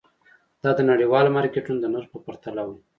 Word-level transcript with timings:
دا 0.63 0.71
د 0.75 0.79
نړیوالو 0.91 1.33
مارکېټونو 1.35 1.79
د 1.81 1.85
نرخ 1.93 2.09
په 2.13 2.19
پرتله 2.25 2.61
وو. 2.67 2.75